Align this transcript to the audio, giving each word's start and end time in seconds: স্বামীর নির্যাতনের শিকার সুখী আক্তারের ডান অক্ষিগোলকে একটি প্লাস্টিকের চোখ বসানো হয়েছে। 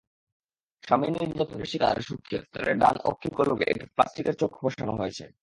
স্বামীর 0.83 1.11
নির্যাতনের 1.15 1.69
শিকার 1.71 1.97
সুখী 2.01 2.33
আক্তারের 2.37 2.75
ডান 2.77 2.95
অক্ষিগোলকে 3.03 3.65
একটি 3.67 3.85
প্লাস্টিকের 3.95 4.35
চোখ 4.41 4.51
বসানো 4.63 4.93
হয়েছে। 4.95 5.25